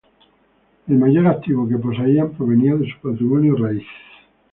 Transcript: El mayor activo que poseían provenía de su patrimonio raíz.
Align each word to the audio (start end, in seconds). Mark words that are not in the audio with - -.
El 0.87 0.97
mayor 0.97 1.27
activo 1.27 1.69
que 1.69 1.77
poseían 1.77 2.31
provenía 2.31 2.73
de 2.75 2.89
su 2.91 2.99
patrimonio 3.07 3.55
raíz. 3.55 3.85